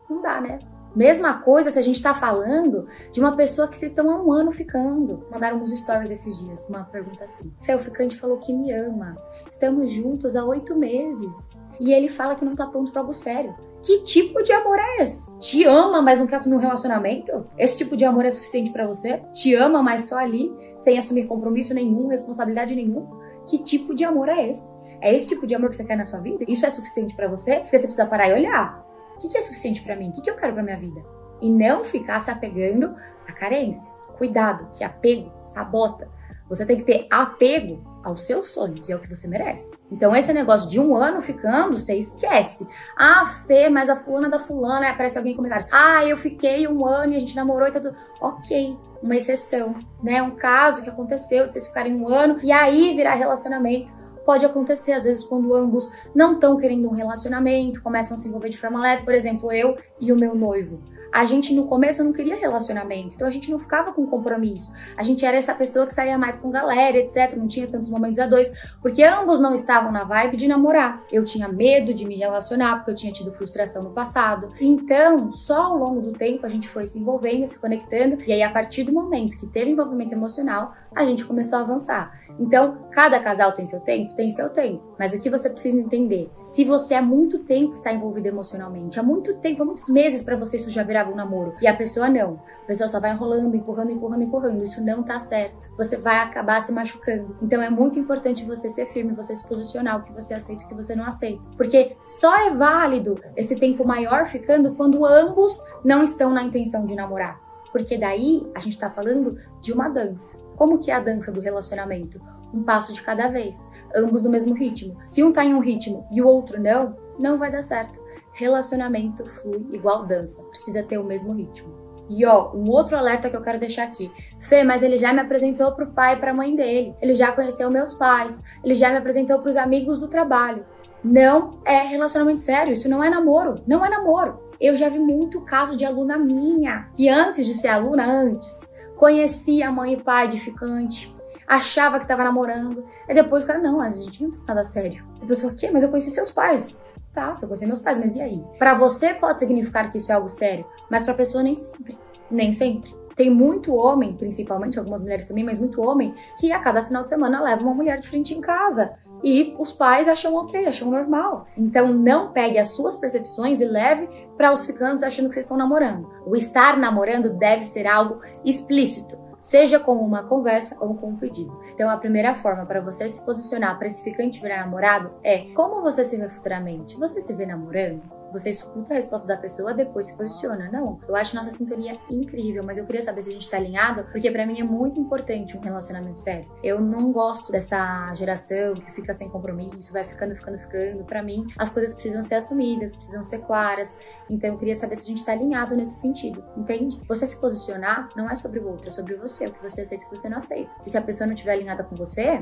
Não 0.09 0.21
dá, 0.21 0.41
né? 0.41 0.59
Mesma 0.93 1.35
coisa 1.35 1.71
se 1.71 1.79
a 1.79 1.81
gente 1.81 2.03
tá 2.03 2.13
falando 2.13 2.85
de 3.13 3.21
uma 3.21 3.35
pessoa 3.37 3.69
que 3.69 3.77
vocês 3.77 3.93
estão 3.93 4.11
há 4.11 4.21
um 4.21 4.29
ano 4.31 4.51
ficando. 4.51 5.25
Mandaram 5.31 5.61
uns 5.61 5.71
stories 5.71 6.11
esses 6.11 6.37
dias, 6.39 6.67
uma 6.67 6.83
pergunta 6.83 7.23
assim. 7.23 7.53
Fé, 7.61 7.75
o 7.75 7.79
ficante 7.79 8.17
falou 8.17 8.37
que 8.37 8.53
me 8.53 8.73
ama. 8.73 9.15
Estamos 9.49 9.89
juntos 9.93 10.35
há 10.35 10.43
oito 10.43 10.75
meses. 10.75 11.57
E 11.79 11.93
ele 11.93 12.09
fala 12.09 12.35
que 12.35 12.45
não 12.45 12.55
tá 12.55 12.65
pronto 12.65 12.91
para 12.91 13.01
algo 13.01 13.13
sério. 13.13 13.55
Que 13.81 14.03
tipo 14.03 14.43
de 14.43 14.51
amor 14.51 14.77
é 14.77 15.03
esse? 15.03 15.35
Te 15.39 15.63
ama, 15.65 16.01
mas 16.01 16.19
não 16.19 16.27
quer 16.27 16.35
assumir 16.35 16.55
um 16.55 16.59
relacionamento? 16.59 17.47
Esse 17.57 17.77
tipo 17.79 17.97
de 17.97 18.05
amor 18.05 18.25
é 18.25 18.31
suficiente 18.31 18.71
para 18.71 18.85
você? 18.85 19.23
Te 19.33 19.55
ama, 19.55 19.81
mas 19.81 20.03
só 20.03 20.19
ali, 20.19 20.53
sem 20.77 20.99
assumir 20.99 21.25
compromisso 21.25 21.73
nenhum, 21.73 22.07
responsabilidade 22.07 22.75
nenhuma? 22.75 23.19
Que 23.47 23.57
tipo 23.57 23.95
de 23.95 24.03
amor 24.03 24.29
é 24.29 24.49
esse? 24.49 24.71
É 25.01 25.15
esse 25.15 25.29
tipo 25.29 25.47
de 25.47 25.55
amor 25.55 25.71
que 25.71 25.75
você 25.75 25.83
quer 25.83 25.95
na 25.95 26.05
sua 26.05 26.19
vida? 26.19 26.45
Isso 26.47 26.63
é 26.63 26.69
suficiente 26.69 27.15
para 27.15 27.27
você? 27.27 27.61
Porque 27.61 27.77
você 27.77 27.87
precisa 27.87 28.05
parar 28.05 28.29
e 28.29 28.33
olhar. 28.33 28.85
O 29.15 29.19
que, 29.19 29.29
que 29.29 29.37
é 29.37 29.41
suficiente 29.41 29.81
para 29.81 29.95
mim? 29.95 30.09
O 30.09 30.11
que, 30.11 30.21
que 30.21 30.29
eu 30.29 30.37
quero 30.37 30.53
para 30.53 30.61
minha 30.61 30.77
vida? 30.77 31.03
E 31.41 31.49
não 31.49 31.83
ficar 31.83 32.19
se 32.19 32.29
apegando 32.29 32.95
à 33.27 33.31
carência. 33.31 33.91
Cuidado, 34.15 34.69
que 34.73 34.83
apego 34.83 35.31
sabota. 35.39 36.07
Você 36.47 36.65
tem 36.67 36.77
que 36.77 36.83
ter 36.83 37.07
apego 37.09 37.81
aos 38.03 38.25
seus 38.25 38.49
sonhos 38.49 38.87
e 38.87 38.93
ao 38.93 38.99
que 38.99 39.09
você 39.09 39.27
merece. 39.27 39.77
Então, 39.91 40.15
esse 40.15 40.33
negócio 40.33 40.69
de 40.69 40.79
um 40.79 40.95
ano 40.95 41.21
ficando, 41.21 41.77
você 41.77 41.95
esquece. 41.95 42.67
Ah, 42.97 43.25
Fê, 43.47 43.69
mas 43.69 43.89
a 43.89 43.95
fulana 43.95 44.29
da 44.29 44.39
fulana, 44.39 44.89
aparece 44.89 45.17
alguém 45.17 45.33
em 45.33 45.35
comentários. 45.35 45.67
Ah, 45.71 46.05
eu 46.05 46.17
fiquei 46.17 46.67
um 46.67 46.85
ano 46.85 47.13
e 47.13 47.17
a 47.17 47.19
gente 47.19 47.35
namorou 47.35 47.67
e 47.67 47.71
tá 47.71 47.79
tudo. 47.79 47.95
Ok, 48.19 48.77
uma 49.01 49.15
exceção, 49.15 49.75
né? 50.01 50.21
Um 50.21 50.31
caso 50.31 50.83
que 50.83 50.89
aconteceu 50.89 51.45
de 51.45 51.53
vocês 51.53 51.67
ficarem 51.67 51.95
um 51.95 52.07
ano 52.07 52.39
e 52.43 52.51
aí 52.51 52.95
virar 52.95 53.15
relacionamento. 53.15 53.91
Pode 54.25 54.45
acontecer, 54.45 54.93
às 54.93 55.03
vezes, 55.03 55.23
quando 55.23 55.53
ambos 55.53 55.91
não 56.13 56.33
estão 56.33 56.57
querendo 56.57 56.87
um 56.87 56.93
relacionamento, 56.93 57.81
começam 57.81 58.15
a 58.15 58.17
se 58.17 58.27
envolver 58.27 58.49
de 58.49 58.57
forma 58.57 58.79
leve, 58.79 59.03
por 59.03 59.13
exemplo, 59.13 59.51
eu 59.51 59.77
e 59.99 60.11
o 60.11 60.15
meu 60.15 60.35
noivo 60.35 60.79
a 61.11 61.25
gente 61.25 61.53
no 61.53 61.67
começo 61.67 62.03
não 62.03 62.13
queria 62.13 62.37
relacionamento, 62.37 63.15
então 63.15 63.27
a 63.27 63.31
gente 63.31 63.51
não 63.51 63.59
ficava 63.59 63.91
com 63.91 64.07
compromisso. 64.07 64.71
A 64.95 65.03
gente 65.03 65.25
era 65.25 65.35
essa 65.35 65.53
pessoa 65.53 65.85
que 65.85 65.93
saía 65.93 66.17
mais 66.17 66.39
com 66.39 66.49
galera, 66.49 66.97
etc. 66.97 67.35
Não 67.35 67.47
tinha 67.47 67.67
tantos 67.67 67.89
momentos 67.89 68.19
a 68.19 68.25
dois, 68.25 68.51
porque 68.81 69.03
ambos 69.03 69.39
não 69.39 69.53
estavam 69.53 69.91
na 69.91 70.03
vibe 70.05 70.37
de 70.37 70.47
namorar. 70.47 71.03
Eu 71.11 71.25
tinha 71.25 71.49
medo 71.49 71.93
de 71.93 72.05
me 72.05 72.15
relacionar, 72.15 72.77
porque 72.77 72.91
eu 72.91 72.95
tinha 72.95 73.11
tido 73.11 73.33
frustração 73.33 73.83
no 73.83 73.91
passado. 73.91 74.53
Então, 74.59 75.33
só 75.33 75.63
ao 75.63 75.77
longo 75.77 76.01
do 76.01 76.13
tempo 76.13 76.45
a 76.45 76.49
gente 76.49 76.69
foi 76.69 76.85
se 76.85 76.97
envolvendo, 76.97 77.47
se 77.47 77.59
conectando, 77.59 78.17
e 78.25 78.31
aí 78.31 78.41
a 78.41 78.51
partir 78.51 78.83
do 78.83 78.93
momento 78.93 79.37
que 79.37 79.47
teve 79.47 79.71
envolvimento 79.71 80.13
emocional, 80.13 80.73
a 80.95 81.05
gente 81.05 81.25
começou 81.25 81.59
a 81.59 81.61
avançar. 81.61 82.19
Então, 82.39 82.87
cada 82.91 83.19
casal 83.19 83.51
tem 83.53 83.65
seu 83.65 83.79
tempo? 83.79 84.15
Tem 84.15 84.29
seu 84.31 84.49
tempo. 84.49 84.95
Mas 84.97 85.13
o 85.13 85.19
que 85.19 85.29
você 85.29 85.49
precisa 85.49 85.79
entender? 85.79 86.29
Se 86.39 86.63
você 86.63 86.93
há 86.93 87.01
muito 87.01 87.39
tempo 87.39 87.73
está 87.73 87.93
envolvido 87.93 88.27
emocionalmente, 88.27 88.99
há 88.99 89.03
muito 89.03 89.39
tempo, 89.39 89.63
há 89.63 89.65
muitos 89.65 89.89
meses 89.89 90.23
para 90.23 90.35
você 90.35 90.57
isso 90.57 90.69
já 90.69 90.83
virava 90.83 91.11
um 91.11 91.15
namoro, 91.15 91.55
e 91.61 91.67
a 91.67 91.75
pessoa 91.75 92.09
não. 92.09 92.41
A 92.63 92.67
pessoa 92.67 92.87
só 92.87 92.99
vai 92.99 93.11
enrolando, 93.11 93.55
empurrando, 93.55 93.91
empurrando, 93.91 94.23
empurrando. 94.23 94.63
Isso 94.63 94.83
não 94.83 95.03
tá 95.03 95.19
certo. 95.19 95.71
Você 95.77 95.97
vai 95.97 96.17
acabar 96.17 96.61
se 96.61 96.71
machucando. 96.71 97.35
Então 97.41 97.61
é 97.61 97.69
muito 97.69 97.99
importante 97.99 98.45
você 98.45 98.69
ser 98.69 98.87
firme, 98.87 99.13
você 99.13 99.35
se 99.35 99.47
posicionar 99.47 99.99
o 99.99 100.03
que 100.03 100.13
você 100.13 100.33
aceita 100.33 100.63
e 100.63 100.65
o 100.65 100.69
que 100.69 100.75
você 100.75 100.95
não 100.95 101.05
aceita. 101.05 101.41
Porque 101.57 101.95
só 102.01 102.47
é 102.47 102.53
válido 102.53 103.19
esse 103.35 103.55
tempo 103.59 103.85
maior 103.85 104.27
ficando 104.27 104.75
quando 104.75 105.05
ambos 105.05 105.63
não 105.83 106.03
estão 106.03 106.31
na 106.31 106.43
intenção 106.43 106.85
de 106.85 106.95
namorar. 106.95 107.39
Porque 107.71 107.97
daí 107.97 108.49
a 108.53 108.59
gente 108.59 108.77
tá 108.77 108.89
falando 108.89 109.37
de 109.61 109.71
uma 109.71 109.89
dança. 109.89 110.50
Como 110.61 110.77
que 110.77 110.91
é 110.91 110.93
a 110.93 110.99
dança 110.99 111.31
do 111.31 111.41
relacionamento? 111.41 112.21
Um 112.53 112.61
passo 112.61 112.93
de 112.93 113.01
cada 113.01 113.29
vez, 113.29 113.67
ambos 113.95 114.21
no 114.21 114.29
mesmo 114.29 114.53
ritmo. 114.53 114.95
Se 115.03 115.23
um 115.23 115.33
tá 115.33 115.43
em 115.43 115.55
um 115.55 115.59
ritmo 115.59 116.07
e 116.11 116.21
o 116.21 116.27
outro 116.27 116.61
não, 116.61 116.95
não 117.17 117.39
vai 117.39 117.51
dar 117.51 117.63
certo. 117.63 117.99
Relacionamento 118.31 119.25
flui 119.25 119.65
igual 119.73 120.05
dança, 120.05 120.43
precisa 120.49 120.83
ter 120.83 120.99
o 120.99 121.03
mesmo 121.03 121.33
ritmo. 121.33 121.73
E 122.07 122.23
ó, 122.27 122.53
um 122.53 122.69
outro 122.69 122.95
alerta 122.95 123.27
que 123.27 123.35
eu 123.35 123.41
quero 123.41 123.59
deixar 123.59 123.85
aqui. 123.85 124.11
Fê, 124.39 124.63
mas 124.63 124.83
ele 124.83 124.99
já 124.99 125.11
me 125.11 125.21
apresentou 125.21 125.71
pro 125.71 125.93
pai 125.93 126.13
e 126.13 126.19
pra 126.19 126.31
mãe 126.31 126.55
dele. 126.55 126.95
Ele 127.01 127.15
já 127.15 127.31
conheceu 127.31 127.71
meus 127.71 127.95
pais. 127.95 128.43
Ele 128.63 128.75
já 128.75 128.91
me 128.91 128.97
apresentou 128.97 129.39
pros 129.39 129.57
amigos 129.57 129.97
do 129.97 130.07
trabalho. 130.07 130.63
Não 131.03 131.59
é 131.65 131.79
relacionamento 131.79 132.41
sério, 132.41 132.73
isso 132.73 132.87
não 132.87 133.03
é 133.03 133.09
namoro. 133.09 133.63
Não 133.65 133.83
é 133.83 133.89
namoro. 133.89 134.39
Eu 134.59 134.75
já 134.75 134.89
vi 134.89 134.99
muito 134.99 135.41
caso 135.41 135.75
de 135.75 135.83
aluna 135.83 136.19
minha, 136.19 136.87
que 136.93 137.09
antes 137.09 137.47
de 137.47 137.55
ser 137.55 137.69
aluna, 137.69 138.05
antes, 138.05 138.71
conhecia 139.01 139.67
a 139.67 139.71
mãe 139.71 139.93
e 139.93 139.97
pai 139.97 140.27
de 140.27 140.39
ficante, 140.39 141.11
achava 141.47 141.99
que 141.99 142.07
tava 142.07 142.23
namorando. 142.23 142.85
Aí 143.09 143.15
depois 143.15 143.43
o 143.43 143.47
cara, 143.47 143.57
não, 143.57 143.81
a 143.81 143.89
gente 143.89 144.21
não 144.21 144.29
tem 144.29 144.39
nada 144.47 144.63
sério. 144.63 145.03
A 145.19 145.25
pessoa, 145.25 145.51
o 145.51 145.55
quê? 145.55 145.71
Mas 145.73 145.81
eu 145.81 145.89
conheci 145.89 146.11
seus 146.11 146.29
pais. 146.29 146.79
Tá, 147.11 147.33
você 147.33 147.47
conheceu 147.47 147.67
meus 147.67 147.81
pais, 147.81 147.99
mas 147.99 148.15
e 148.15 148.21
aí? 148.21 148.43
Para 148.59 148.75
você 148.75 149.15
pode 149.15 149.39
significar 149.39 149.91
que 149.91 149.97
isso 149.97 150.11
é 150.11 150.15
algo 150.15 150.29
sério, 150.29 150.67
mas 150.87 151.03
pra 151.03 151.15
pessoa 151.15 151.43
nem 151.43 151.55
sempre. 151.55 151.97
Nem 152.29 152.53
sempre. 152.53 152.95
Tem 153.15 153.27
muito 153.27 153.73
homem, 153.73 154.13
principalmente 154.13 154.77
algumas 154.77 155.01
mulheres 155.01 155.27
também, 155.27 155.43
mas 155.43 155.59
muito 155.59 155.81
homem, 155.81 156.13
que 156.39 156.51
a 156.51 156.59
cada 156.59 156.85
final 156.85 157.01
de 157.01 157.09
semana 157.09 157.41
leva 157.41 157.63
uma 157.63 157.73
mulher 157.73 157.99
de 157.99 158.07
frente 158.07 158.35
em 158.35 158.39
casa. 158.39 158.93
E 159.23 159.55
os 159.57 159.71
pais 159.71 160.07
acham 160.07 160.35
ok, 160.35 160.65
acham 160.65 160.89
normal. 160.89 161.47
Então 161.57 161.93
não 161.93 162.31
pegue 162.31 162.57
as 162.57 162.69
suas 162.69 162.95
percepções 162.95 163.61
e 163.61 163.65
leve 163.65 164.07
para 164.37 164.53
os 164.53 164.65
ficantes 164.65 165.03
achando 165.03 165.27
que 165.27 165.33
vocês 165.33 165.45
estão 165.45 165.57
namorando. 165.57 166.09
O 166.25 166.35
estar 166.35 166.77
namorando 166.77 167.37
deve 167.37 167.63
ser 167.63 167.87
algo 167.87 168.21
explícito 168.43 169.21
seja 169.41 169.79
com 169.79 169.95
uma 169.95 170.23
conversa 170.23 170.77
ou 170.79 170.93
com 170.95 171.09
um 171.09 171.15
pedido. 171.17 171.59
Então, 171.73 171.89
a 171.89 171.97
primeira 171.97 172.35
forma 172.35 172.65
para 172.65 172.79
você 172.79 173.09
se 173.09 173.25
posicionar 173.25 173.77
para 173.77 173.87
esse 173.87 174.03
ficante 174.03 174.39
virar 174.39 174.59
namorado 174.59 175.11
é 175.23 175.51
como 175.55 175.81
você 175.81 176.05
se 176.05 176.15
vê 176.15 176.29
futuramente. 176.29 176.95
Você 176.97 177.19
se 177.21 177.33
vê 177.33 177.45
namorando? 177.45 178.20
Você 178.31 178.51
escuta 178.51 178.93
a 178.93 178.95
resposta 178.95 179.27
da 179.27 179.37
pessoa, 179.37 179.73
depois 179.73 180.07
se 180.07 180.17
posiciona. 180.17 180.69
Não, 180.71 180.99
eu 181.07 181.15
acho 181.15 181.35
nossa 181.35 181.51
sintonia 181.51 181.97
incrível, 182.09 182.63
mas 182.63 182.77
eu 182.77 182.85
queria 182.85 183.01
saber 183.01 183.23
se 183.23 183.29
a 183.29 183.33
gente 183.33 183.49
tá 183.49 183.57
alinhado, 183.57 184.03
porque 184.11 184.29
para 184.31 184.45
mim 184.45 184.59
é 184.59 184.63
muito 184.63 184.99
importante 184.99 185.57
um 185.57 185.61
relacionamento 185.61 186.19
sério. 186.19 186.49
Eu 186.63 186.79
não 186.79 187.11
gosto 187.11 187.51
dessa 187.51 188.13
geração 188.15 188.73
que 188.73 188.91
fica 188.91 189.13
sem 189.13 189.29
compromisso, 189.29 189.93
vai 189.93 190.03
ficando, 190.03 190.35
ficando, 190.35 190.57
ficando. 190.57 191.03
Para 191.03 191.21
mim, 191.21 191.45
as 191.57 191.69
coisas 191.69 191.93
precisam 191.93 192.23
ser 192.23 192.35
assumidas, 192.35 192.95
precisam 192.95 193.23
ser 193.23 193.39
claras. 193.45 193.97
Então 194.29 194.51
eu 194.51 194.57
queria 194.57 194.75
saber 194.75 194.95
se 194.95 195.03
a 195.03 195.05
gente 195.05 195.25
tá 195.25 195.33
alinhado 195.33 195.75
nesse 195.75 195.99
sentido, 195.99 196.43
entende? 196.55 196.99
Você 197.07 197.25
se 197.25 197.39
posicionar 197.39 198.09
não 198.15 198.29
é 198.29 198.35
sobre 198.35 198.59
o 198.59 198.67
outro, 198.67 198.87
é 198.87 198.91
sobre 198.91 199.15
você, 199.15 199.47
o 199.47 199.51
que 199.51 199.61
você 199.61 199.81
aceita 199.81 200.03
e 200.03 200.07
o 200.07 200.09
que 200.09 200.17
você 200.17 200.29
não 200.29 200.37
aceita. 200.37 200.71
E 200.85 200.89
se 200.89 200.97
a 200.97 201.01
pessoa 201.01 201.27
não 201.27 201.33
estiver 201.33 201.53
alinhada 201.53 201.83
com 201.83 201.95
você, 201.95 202.41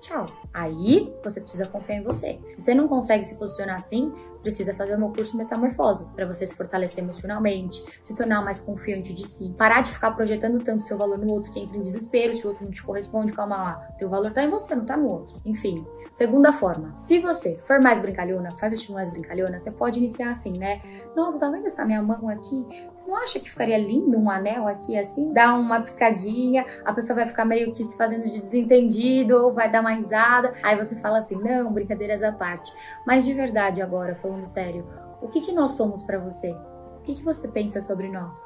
tchau. 0.00 0.26
Aí 0.52 1.12
você 1.22 1.40
precisa 1.40 1.66
confiar 1.66 1.96
em 1.96 2.02
você. 2.02 2.38
Se 2.52 2.62
você 2.62 2.74
não 2.74 2.88
consegue 2.88 3.24
se 3.24 3.36
posicionar 3.36 3.76
assim, 3.76 4.12
precisa 4.46 4.72
fazer 4.72 4.96
meu 4.96 5.08
curso 5.08 5.36
Metamorfose 5.36 6.08
para 6.14 6.24
você 6.24 6.46
se 6.46 6.54
fortalecer 6.54 7.02
emocionalmente, 7.02 7.84
se 8.00 8.14
tornar 8.14 8.44
mais 8.44 8.60
confiante 8.60 9.12
de 9.12 9.26
si, 9.26 9.52
parar 9.58 9.80
de 9.80 9.90
ficar 9.90 10.12
projetando 10.12 10.62
tanto 10.62 10.84
seu 10.84 10.96
valor 10.96 11.18
no 11.18 11.32
outro 11.32 11.52
que 11.52 11.58
entra 11.58 11.76
em 11.76 11.82
desespero, 11.82 12.32
se 12.32 12.46
o 12.46 12.50
outro 12.50 12.64
não 12.64 12.70
te 12.70 12.80
corresponde, 12.80 13.32
calma 13.32 13.56
lá, 13.56 13.74
teu 13.98 14.08
valor 14.08 14.32
tá 14.32 14.44
em 14.44 14.48
você, 14.48 14.76
não 14.76 14.84
tá 14.84 14.96
no 14.96 15.08
outro. 15.08 15.40
Enfim, 15.44 15.84
Segunda 16.16 16.50
forma, 16.50 16.96
se 16.96 17.18
você 17.18 17.58
for 17.66 17.78
mais 17.78 18.00
brincalhona, 18.00 18.50
faz 18.56 18.72
o 18.72 18.74
estilo 18.74 18.94
mais 18.94 19.10
brincalhona, 19.10 19.58
você 19.58 19.70
pode 19.70 19.98
iniciar 19.98 20.30
assim, 20.30 20.56
né? 20.56 20.80
Nossa, 21.14 21.38
tá 21.38 21.50
vendo 21.50 21.66
essa 21.66 21.84
minha 21.84 22.02
mão 22.02 22.30
aqui? 22.30 22.64
Você 22.94 23.06
não 23.06 23.16
acha 23.18 23.38
que 23.38 23.50
ficaria 23.50 23.76
lindo 23.76 24.16
um 24.16 24.30
anel 24.30 24.66
aqui 24.66 24.98
assim? 24.98 25.30
Dá 25.34 25.54
uma 25.54 25.78
piscadinha, 25.82 26.64
a 26.86 26.94
pessoa 26.94 27.16
vai 27.16 27.28
ficar 27.28 27.44
meio 27.44 27.70
que 27.74 27.84
se 27.84 27.98
fazendo 27.98 28.22
de 28.22 28.40
desentendido 28.40 29.36
ou 29.36 29.52
vai 29.52 29.70
dar 29.70 29.82
uma 29.82 29.90
risada. 29.90 30.54
Aí 30.62 30.74
você 30.74 30.96
fala 30.96 31.18
assim: 31.18 31.36
não, 31.36 31.70
brincadeiras 31.70 32.22
à 32.22 32.32
parte. 32.32 32.72
Mas 33.06 33.26
de 33.26 33.34
verdade 33.34 33.82
agora, 33.82 34.14
falando 34.14 34.35
sério, 34.44 34.86
o 35.20 35.28
que, 35.28 35.40
que 35.40 35.52
nós 35.52 35.72
somos 35.72 36.02
para 36.02 36.18
você? 36.18 36.52
O 36.98 37.00
que, 37.02 37.14
que 37.14 37.22
você 37.22 37.48
pensa 37.48 37.80
sobre 37.80 38.08
nós? 38.08 38.36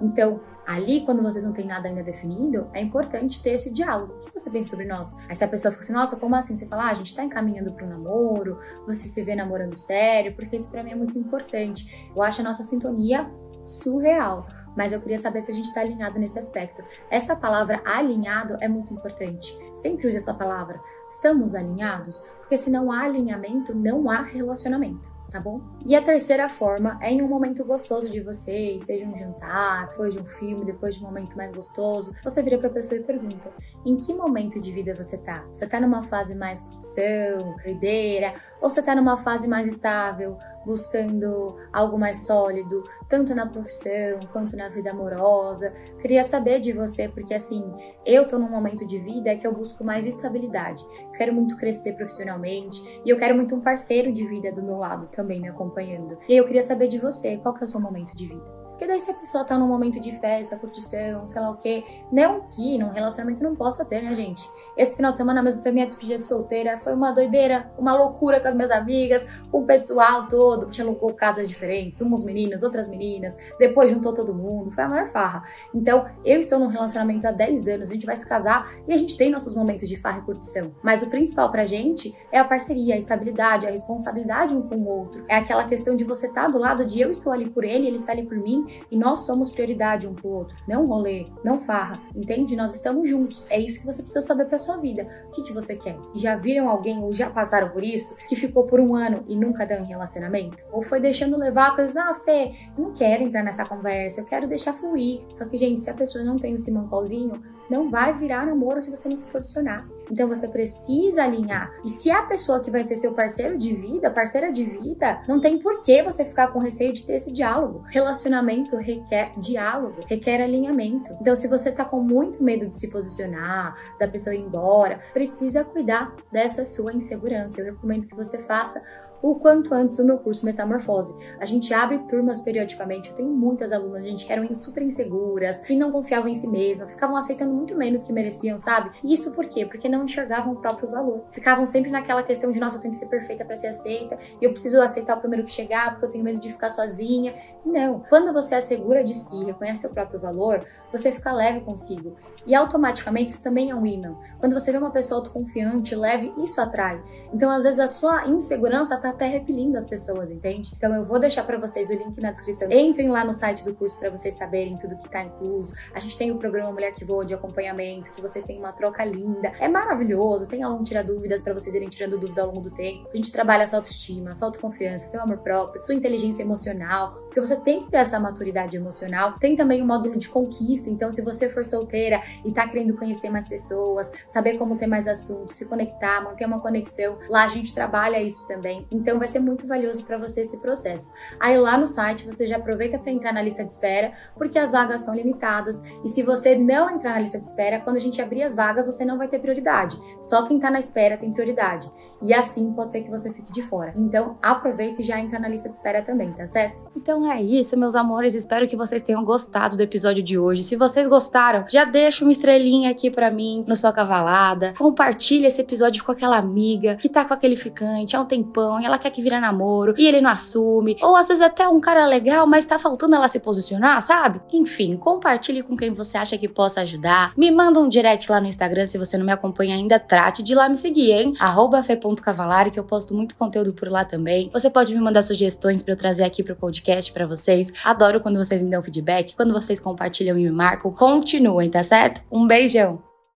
Então, 0.00 0.40
ali, 0.66 1.04
quando 1.04 1.22
vocês 1.22 1.44
não 1.44 1.52
têm 1.52 1.66
nada 1.66 1.88
ainda 1.88 2.02
definido, 2.02 2.68
é 2.72 2.80
importante 2.80 3.42
ter 3.42 3.50
esse 3.50 3.72
diálogo. 3.72 4.14
O 4.14 4.18
que 4.18 4.38
você 4.38 4.50
pensa 4.50 4.70
sobre 4.70 4.86
nós? 4.86 5.14
Aí 5.28 5.36
se 5.36 5.44
a 5.44 5.48
pessoa 5.48 5.72
fica 5.72 5.84
assim, 5.84 5.92
nossa, 5.92 6.16
como 6.16 6.34
assim? 6.34 6.56
Você 6.56 6.66
fala, 6.66 6.84
ah, 6.84 6.90
a 6.90 6.94
gente 6.94 7.14
tá 7.14 7.22
encaminhando 7.22 7.72
para 7.72 7.84
um 7.84 7.90
namoro, 7.90 8.58
você 8.86 9.08
se 9.08 9.22
vê 9.22 9.34
namorando 9.34 9.74
sério, 9.74 10.34
porque 10.34 10.56
isso 10.56 10.70
para 10.70 10.82
mim 10.82 10.92
é 10.92 10.94
muito 10.94 11.18
importante. 11.18 12.10
Eu 12.14 12.22
acho 12.22 12.40
a 12.40 12.44
nossa 12.44 12.62
sintonia 12.62 13.30
surreal. 13.60 14.46
Mas 14.76 14.92
eu 14.92 15.00
queria 15.00 15.18
saber 15.18 15.42
se 15.42 15.50
a 15.50 15.54
gente 15.54 15.66
está 15.66 15.80
alinhado 15.80 16.18
nesse 16.18 16.38
aspecto. 16.38 16.82
Essa 17.10 17.34
palavra 17.34 17.82
alinhado 17.84 18.56
é 18.60 18.68
muito 18.68 18.94
importante. 18.94 19.52
Sempre 19.74 20.06
use 20.06 20.16
essa 20.16 20.32
palavra. 20.32 20.80
Estamos 21.10 21.56
alinhados? 21.56 22.20
Porque 22.38 22.56
se 22.56 22.70
não 22.70 22.90
há 22.92 23.02
alinhamento, 23.02 23.74
não 23.74 24.08
há 24.08 24.22
relacionamento 24.22 25.09
tá 25.30 25.40
bom? 25.40 25.60
E 25.86 25.94
a 25.94 26.02
terceira 26.02 26.48
forma 26.48 26.98
é 27.00 27.10
em 27.10 27.22
um 27.22 27.28
momento 27.28 27.64
gostoso 27.64 28.10
de 28.10 28.20
vocês, 28.20 28.82
seja 28.82 29.06
um 29.06 29.16
jantar, 29.16 29.88
depois 29.88 30.12
de 30.12 30.20
um 30.20 30.24
filme, 30.24 30.64
depois 30.64 30.96
de 30.96 31.02
um 31.02 31.06
momento 31.06 31.36
mais 31.36 31.52
gostoso, 31.52 32.14
você 32.22 32.42
vira 32.42 32.58
pra 32.58 32.68
pessoa 32.68 33.00
e 33.00 33.04
pergunta: 33.04 33.50
em 33.86 33.96
que 33.96 34.12
momento 34.12 34.60
de 34.60 34.72
vida 34.72 34.94
você 34.94 35.16
tá? 35.18 35.44
Você 35.52 35.66
tá 35.66 35.80
numa 35.80 36.02
fase 36.02 36.34
mais 36.34 36.60
curtição, 36.62 37.56
doideira, 37.62 38.34
ou 38.60 38.70
você 38.70 38.82
tá 38.82 38.94
numa 38.94 39.18
fase 39.18 39.48
mais 39.48 39.66
estável, 39.66 40.36
buscando 40.64 41.56
algo 41.72 41.98
mais 41.98 42.26
sólido, 42.26 42.82
tanto 43.08 43.34
na 43.34 43.46
profissão 43.46 44.20
quanto 44.32 44.56
na 44.56 44.68
vida 44.68 44.90
amorosa. 44.90 45.72
Queria 46.00 46.22
saber 46.22 46.60
de 46.60 46.72
você, 46.72 47.08
porque 47.08 47.34
assim, 47.34 47.64
eu 48.04 48.28
tô 48.28 48.38
num 48.38 48.50
momento 48.50 48.86
de 48.86 48.98
vida 48.98 49.34
que 49.36 49.46
eu 49.46 49.54
busco 49.54 49.82
mais 49.82 50.06
estabilidade. 50.06 50.84
Quero 51.16 51.34
muito 51.34 51.56
crescer 51.56 51.94
profissionalmente 51.94 52.82
e 53.04 53.10
eu 53.10 53.18
quero 53.18 53.34
muito 53.34 53.54
um 53.54 53.60
parceiro 53.60 54.12
de 54.12 54.26
vida 54.26 54.52
do 54.52 54.62
meu 54.62 54.76
lado 54.76 55.08
também 55.08 55.40
me 55.40 55.48
acompanhando. 55.48 56.18
E 56.28 56.36
eu 56.36 56.46
queria 56.46 56.62
saber 56.62 56.88
de 56.88 56.98
você, 56.98 57.38
qual 57.38 57.54
que 57.54 57.62
é 57.62 57.64
o 57.64 57.68
seu 57.68 57.80
momento 57.80 58.16
de 58.16 58.26
vida? 58.26 58.60
Porque 58.80 58.86
daí 58.86 58.98
se 58.98 59.10
a 59.10 59.14
pessoa 59.14 59.44
tá 59.44 59.58
num 59.58 59.68
momento 59.68 60.00
de 60.00 60.10
festa, 60.20 60.56
curtição, 60.56 61.28
sei 61.28 61.42
lá 61.42 61.50
o 61.50 61.58
quê, 61.58 61.84
não 62.10 62.40
que 62.46 62.78
num 62.78 62.88
relacionamento 62.88 63.42
não 63.42 63.54
possa 63.54 63.84
ter, 63.84 64.02
né, 64.02 64.14
gente? 64.14 64.48
Esse 64.80 64.96
final 64.96 65.12
de 65.12 65.18
semana 65.18 65.42
mesmo 65.42 65.62
foi 65.62 65.72
minha 65.72 65.86
despedida 65.86 66.16
de 66.16 66.24
solteira. 66.24 66.78
Foi 66.78 66.94
uma 66.94 67.12
doideira, 67.12 67.70
uma 67.76 67.94
loucura 67.94 68.40
com 68.40 68.48
as 68.48 68.54
minhas 68.54 68.70
amigas, 68.70 69.22
com 69.52 69.58
o 69.60 69.66
pessoal 69.66 70.26
todo. 70.26 70.68
A 70.74 70.82
alugou 70.82 71.12
casas 71.12 71.50
diferentes, 71.50 72.00
uns 72.00 72.24
meninos, 72.24 72.62
outras 72.62 72.88
meninas. 72.88 73.36
Depois 73.58 73.90
juntou 73.90 74.14
todo 74.14 74.32
mundo. 74.32 74.70
Foi 74.70 74.82
a 74.82 74.88
maior 74.88 75.10
farra. 75.10 75.42
Então, 75.74 76.08
eu 76.24 76.40
estou 76.40 76.58
num 76.58 76.68
relacionamento 76.68 77.28
há 77.28 77.30
10 77.30 77.68
anos. 77.68 77.90
A 77.90 77.92
gente 77.92 78.06
vai 78.06 78.16
se 78.16 78.26
casar 78.26 78.72
e 78.88 78.92
a 78.94 78.96
gente 78.96 79.18
tem 79.18 79.30
nossos 79.30 79.54
momentos 79.54 79.86
de 79.86 79.96
farra 79.96 80.20
e 80.20 80.22
curtição. 80.22 80.74
Mas 80.82 81.02
o 81.02 81.10
principal 81.10 81.50
pra 81.50 81.66
gente 81.66 82.16
é 82.32 82.38
a 82.38 82.44
parceria, 82.46 82.94
a 82.94 82.98
estabilidade, 82.98 83.66
a 83.66 83.70
responsabilidade 83.70 84.54
um 84.54 84.62
com 84.62 84.76
o 84.76 84.88
outro. 84.88 85.26
É 85.28 85.36
aquela 85.36 85.68
questão 85.68 85.94
de 85.94 86.04
você 86.04 86.26
estar 86.26 86.46
tá 86.46 86.48
do 86.48 86.56
lado 86.56 86.86
de 86.86 87.02
eu 87.02 87.10
estou 87.10 87.34
ali 87.34 87.50
por 87.50 87.64
ele, 87.64 87.86
ele 87.86 87.96
está 87.96 88.12
ali 88.12 88.22
por 88.22 88.38
mim 88.38 88.64
e 88.90 88.96
nós 88.96 89.26
somos 89.26 89.50
prioridade 89.50 90.08
um 90.08 90.14
pro 90.14 90.30
outro. 90.30 90.56
Não 90.66 90.86
rolê, 90.86 91.26
não 91.44 91.58
farra, 91.58 92.00
entende? 92.16 92.56
Nós 92.56 92.74
estamos 92.74 93.10
juntos. 93.10 93.46
É 93.50 93.60
isso 93.60 93.80
que 93.80 93.86
você 93.86 94.00
precisa 94.00 94.24
saber 94.24 94.46
para 94.46 94.56
sua 94.58 94.69
vida. 94.78 95.06
O 95.28 95.30
que, 95.30 95.42
que 95.42 95.52
você 95.52 95.76
quer? 95.76 95.96
Já 96.14 96.36
viram 96.36 96.68
alguém 96.68 97.02
ou 97.02 97.12
já 97.12 97.30
passaram 97.30 97.70
por 97.70 97.82
isso 97.82 98.16
que 98.28 98.36
ficou 98.36 98.66
por 98.66 98.80
um 98.80 98.94
ano 98.94 99.24
e 99.26 99.36
nunca 99.36 99.66
deu 99.66 99.78
em 99.78 99.84
relacionamento? 99.84 100.62
Ou 100.70 100.82
foi 100.82 101.00
deixando 101.00 101.36
levar 101.36 101.74
coisas, 101.74 101.96
ah, 101.96 102.14
Fê, 102.24 102.52
não 102.76 102.92
quero 102.92 103.24
entrar 103.24 103.42
nessa 103.42 103.64
conversa, 103.64 104.20
eu 104.20 104.26
quero 104.26 104.46
deixar 104.46 104.72
fluir. 104.72 105.22
Só 105.30 105.44
que, 105.46 105.58
gente, 105.58 105.80
se 105.80 105.90
a 105.90 105.94
pessoa 105.94 106.24
não 106.24 106.36
tem 106.36 106.54
o 106.54 106.58
Simão 106.58 106.88
Pauzinho, 106.88 107.42
não 107.70 107.88
vai 107.88 108.12
virar 108.18 108.44
namoro 108.44 108.82
se 108.82 108.90
você 108.90 109.08
não 109.08 109.16
se 109.16 109.30
posicionar. 109.30 109.86
Então 110.10 110.28
você 110.28 110.48
precisa 110.48 111.22
alinhar. 111.22 111.72
E 111.84 111.88
se 111.88 112.10
a 112.10 112.22
pessoa 112.22 112.60
que 112.60 112.70
vai 112.70 112.82
ser 112.82 112.96
seu 112.96 113.14
parceiro 113.14 113.56
de 113.56 113.72
vida, 113.74 114.10
parceira 114.10 114.50
de 114.50 114.64
vida, 114.64 115.22
não 115.28 115.40
tem 115.40 115.58
por 115.58 115.82
que 115.82 116.02
você 116.02 116.24
ficar 116.24 116.48
com 116.48 116.58
receio 116.58 116.92
de 116.92 117.06
ter 117.06 117.14
esse 117.14 117.32
diálogo. 117.32 117.84
Relacionamento 117.88 118.76
requer 118.76 119.32
diálogo, 119.38 120.00
requer 120.06 120.42
alinhamento. 120.42 121.16
Então 121.20 121.36
se 121.36 121.46
você 121.46 121.70
tá 121.70 121.84
com 121.84 122.00
muito 122.00 122.42
medo 122.42 122.66
de 122.66 122.74
se 122.74 122.88
posicionar, 122.88 123.76
da 123.98 124.08
pessoa 124.08 124.34
ir 124.34 124.40
embora, 124.40 125.00
precisa 125.12 125.62
cuidar 125.62 126.12
dessa 126.32 126.64
sua 126.64 126.92
insegurança. 126.92 127.60
Eu 127.60 127.66
recomendo 127.66 128.06
que 128.06 128.16
você 128.16 128.38
faça 128.38 128.82
o 129.22 129.34
quanto 129.34 129.74
antes 129.74 129.98
o 129.98 130.04
meu 130.04 130.18
curso 130.18 130.44
Metamorfose. 130.44 131.18
A 131.38 131.44
gente 131.44 131.72
abre 131.72 131.98
turmas 132.08 132.40
periodicamente, 132.40 133.10
eu 133.10 133.16
tenho 133.16 133.28
muitas 133.28 133.72
alunas, 133.72 134.04
gente, 134.04 134.26
que 134.26 134.32
eram 134.32 134.52
super 134.54 134.82
inseguras, 134.82 135.58
que 135.60 135.76
não 135.76 135.92
confiavam 135.92 136.28
em 136.28 136.34
si 136.34 136.46
mesmas, 136.46 136.92
ficavam 136.92 137.16
aceitando 137.16 137.52
muito 137.52 137.76
menos 137.76 138.02
que 138.02 138.12
mereciam, 138.12 138.58
sabe? 138.58 138.90
E 139.04 139.12
isso 139.12 139.32
por 139.32 139.46
quê? 139.46 139.66
Porque 139.66 139.88
não 139.88 140.04
enxergavam 140.04 140.52
o 140.52 140.56
próprio 140.56 140.90
valor. 140.90 141.24
Ficavam 141.32 141.66
sempre 141.66 141.90
naquela 141.90 142.22
questão 142.22 142.52
de, 142.52 142.60
nossa, 142.60 142.76
eu 142.76 142.80
tenho 142.80 142.92
que 142.92 143.00
ser 143.00 143.06
perfeita 143.06 143.44
para 143.44 143.56
ser 143.56 143.68
aceita, 143.68 144.18
e 144.40 144.44
eu 144.44 144.52
preciso 144.52 144.80
aceitar 144.80 145.16
o 145.16 145.20
primeiro 145.20 145.44
que 145.44 145.52
chegar, 145.52 145.92
porque 145.92 146.06
eu 146.06 146.10
tenho 146.10 146.24
medo 146.24 146.40
de 146.40 146.50
ficar 146.50 146.70
sozinha. 146.70 147.34
Não. 147.64 148.00
Quando 148.08 148.32
você 148.32 148.54
é 148.54 148.60
segura 148.60 149.04
de 149.04 149.14
si, 149.14 149.44
reconhece 149.44 149.82
seu 149.82 149.90
próprio 149.90 150.20
valor, 150.20 150.64
você 150.90 151.12
fica 151.12 151.32
leve 151.32 151.60
consigo. 151.60 152.16
E 152.46 152.54
automaticamente 152.54 153.30
isso 153.30 153.42
também 153.42 153.70
é 153.70 153.74
um 153.74 153.84
imã. 153.86 154.16
Quando 154.38 154.54
você 154.54 154.72
vê 154.72 154.78
uma 154.78 154.90
pessoa 154.90 155.20
autoconfiante, 155.20 155.94
leve, 155.94 156.32
isso 156.38 156.60
atrai. 156.60 157.02
Então, 157.32 157.50
às 157.50 157.64
vezes, 157.64 157.78
a 157.78 157.88
sua 157.88 158.26
insegurança 158.28 158.96
tá 158.96 159.09
até 159.10 159.26
repelindo 159.26 159.76
as 159.76 159.88
pessoas, 159.88 160.30
entende? 160.30 160.72
Então, 160.76 160.94
eu 160.94 161.04
vou 161.04 161.18
deixar 161.18 161.44
para 161.44 161.58
vocês 161.58 161.90
o 161.90 161.94
link 161.94 162.20
na 162.20 162.30
descrição. 162.30 162.70
Entrem 162.70 163.08
lá 163.08 163.24
no 163.24 163.32
site 163.32 163.64
do 163.64 163.74
curso 163.74 163.98
para 163.98 164.10
vocês 164.10 164.34
saberem 164.34 164.76
tudo 164.76 164.96
que 164.96 165.08
tá 165.08 165.22
incluso. 165.22 165.74
A 165.94 166.00
gente 166.00 166.16
tem 166.16 166.30
o 166.30 166.38
programa 166.38 166.72
Mulher 166.72 166.92
que 166.92 167.04
Voa 167.04 167.24
de 167.24 167.34
acompanhamento, 167.34 168.12
que 168.12 168.20
vocês 168.20 168.44
têm 168.44 168.58
uma 168.58 168.72
troca 168.72 169.04
linda. 169.04 169.52
É 169.58 169.68
maravilhoso. 169.68 170.48
Tem 170.48 170.62
aluno 170.62 170.84
tirar 170.84 171.02
dúvidas 171.02 171.42
para 171.42 171.52
vocês 171.52 171.74
irem 171.74 171.88
tirando 171.88 172.18
dúvida 172.18 172.42
ao 172.42 172.48
longo 172.48 172.60
do 172.60 172.70
tempo. 172.70 173.08
A 173.12 173.16
gente 173.16 173.32
trabalha 173.32 173.66
sua 173.66 173.80
autoestima, 173.80 174.34
sua 174.34 174.48
autoconfiança, 174.48 175.06
seu 175.06 175.20
amor 175.20 175.38
próprio, 175.38 175.82
sua 175.82 175.94
inteligência 175.94 176.42
emocional, 176.42 177.14
porque 177.26 177.40
você 177.40 177.56
tem 177.56 177.84
que 177.84 177.90
ter 177.90 177.98
essa 177.98 178.18
maturidade 178.18 178.76
emocional. 178.76 179.34
Tem 179.38 179.56
também 179.56 179.82
o 179.82 179.86
módulo 179.86 180.18
de 180.18 180.28
conquista. 180.28 180.90
Então, 180.90 181.12
se 181.12 181.22
você 181.22 181.48
for 181.48 181.64
solteira 181.64 182.22
e 182.44 182.52
tá 182.52 182.68
querendo 182.68 182.96
conhecer 182.96 183.30
mais 183.30 183.48
pessoas, 183.48 184.10
saber 184.28 184.58
como 184.58 184.76
ter 184.76 184.86
mais 184.86 185.06
assuntos, 185.06 185.56
se 185.56 185.66
conectar, 185.66 186.22
manter 186.22 186.44
uma 186.44 186.60
conexão, 186.60 187.18
lá 187.28 187.44
a 187.44 187.48
gente 187.48 187.74
trabalha 187.74 188.20
isso 188.22 188.46
também. 188.46 188.86
Então 189.00 189.18
vai 189.18 189.26
ser 189.26 189.40
muito 189.40 189.66
valioso 189.66 190.04
para 190.04 190.18
você 190.18 190.42
esse 190.42 190.58
processo. 190.60 191.14
Aí 191.40 191.58
lá 191.58 191.76
no 191.76 191.86
site 191.86 192.26
você 192.26 192.46
já 192.46 192.56
aproveita 192.56 192.98
para 192.98 193.10
entrar 193.10 193.32
na 193.32 193.42
lista 193.42 193.64
de 193.64 193.72
espera, 193.72 194.12
porque 194.36 194.58
as 194.58 194.72
vagas 194.72 195.00
são 195.04 195.14
limitadas. 195.14 195.82
E 196.04 196.08
se 196.08 196.22
você 196.22 196.56
não 196.56 196.88
entrar 196.90 197.14
na 197.14 197.20
lista 197.20 197.38
de 197.38 197.46
espera, 197.46 197.80
quando 197.80 197.96
a 197.96 198.00
gente 198.00 198.20
abrir 198.22 198.42
as 198.42 198.54
vagas, 198.54 198.86
você 198.86 199.04
não 199.04 199.18
vai 199.18 199.26
ter 199.26 199.40
prioridade. 199.40 200.00
Só 200.22 200.46
quem 200.46 200.60
tá 200.60 200.70
na 200.70 200.78
espera 200.78 201.16
tem 201.16 201.32
prioridade. 201.32 201.90
E 202.22 202.34
assim 202.34 202.72
pode 202.72 202.92
ser 202.92 203.00
que 203.02 203.10
você 203.10 203.32
fique 203.32 203.50
de 203.50 203.62
fora. 203.62 203.94
Então 203.96 204.38
aproveita 204.42 205.00
e 205.00 205.04
já 205.04 205.18
entra 205.18 205.38
na 205.38 205.48
lista 205.48 205.68
de 205.68 205.76
espera 205.76 206.02
também, 206.02 206.32
tá 206.32 206.46
certo? 206.46 206.88
Então 206.94 207.30
é 207.30 207.42
isso, 207.42 207.78
meus 207.78 207.96
amores. 207.96 208.34
Espero 208.34 208.68
que 208.68 208.76
vocês 208.76 209.02
tenham 209.02 209.24
gostado 209.24 209.76
do 209.76 209.82
episódio 209.82 210.22
de 210.22 210.38
hoje. 210.38 210.62
Se 210.62 210.76
vocês 210.76 211.06
gostaram, 211.06 211.64
já 211.68 211.84
deixa 211.84 212.22
uma 212.24 212.32
estrelinha 212.32 212.60
estrelinha 212.60 212.90
aqui 212.90 213.10
para 213.10 213.30
mim 213.30 213.64
no 213.66 213.76
sua 213.76 213.92
cavalada. 213.92 214.74
Compartilha 214.76 215.46
esse 215.46 215.60
episódio 215.60 216.04
com 216.04 216.12
aquela 216.12 216.36
amiga 216.36 216.96
que 216.96 217.08
tá 217.08 217.24
com 217.24 217.32
aquele 217.32 217.56
ficante 217.56 218.14
há 218.14 218.20
um 218.20 218.24
tempão 218.24 218.80
e 218.80 218.86
ela 218.90 218.98
quer 218.98 219.10
que 219.10 219.22
vira 219.22 219.40
namoro 219.40 219.94
e 219.96 220.06
ele 220.06 220.20
não 220.20 220.30
assume. 220.30 220.96
Ou 221.00 221.16
às 221.16 221.28
vezes 221.28 221.42
até 221.42 221.68
um 221.68 221.80
cara 221.80 222.06
legal, 222.06 222.46
mas 222.46 222.66
tá 222.66 222.78
faltando 222.78 223.14
ela 223.14 223.28
se 223.28 223.40
posicionar, 223.40 224.00
sabe? 224.02 224.40
Enfim, 224.52 224.96
compartilhe 224.96 225.62
com 225.62 225.76
quem 225.76 225.92
você 225.92 226.18
acha 226.18 226.36
que 226.36 226.48
possa 226.48 226.82
ajudar. 226.82 227.32
Me 227.36 227.50
manda 227.50 227.80
um 227.80 227.88
direct 227.88 228.30
lá 228.30 228.40
no 228.40 228.46
Instagram 228.46 228.84
se 228.84 228.98
você 228.98 229.16
não 229.16 229.24
me 229.24 229.32
acompanha 229.32 229.74
ainda. 229.74 229.98
Trate 229.98 230.42
de 230.42 230.54
lá 230.54 230.68
me 230.68 230.74
seguir, 230.74 231.12
hein? 231.12 231.34
fe.cavalari, 231.82 232.70
que 232.70 232.78
eu 232.78 232.84
posto 232.84 233.14
muito 233.14 233.34
conteúdo 233.36 233.72
por 233.72 233.88
lá 233.88 234.04
também. 234.04 234.50
Você 234.52 234.68
pode 234.68 234.94
me 234.94 235.00
mandar 235.00 235.22
sugestões 235.22 235.82
para 235.82 235.92
eu 235.92 235.96
trazer 235.96 236.24
aqui 236.24 236.42
pro 236.42 236.56
podcast 236.56 237.12
para 237.12 237.26
vocês. 237.26 237.72
Adoro 237.84 238.20
quando 238.20 238.36
vocês 238.36 238.62
me 238.62 238.70
dão 238.70 238.82
feedback, 238.82 239.34
quando 239.34 239.52
vocês 239.52 239.78
compartilham 239.78 240.38
e 240.38 240.44
me 240.44 240.50
marcam. 240.50 240.92
Continuem, 240.92 241.70
tá 241.70 241.82
certo? 241.82 242.22
Um 242.30 242.46
beijão! 242.46 243.09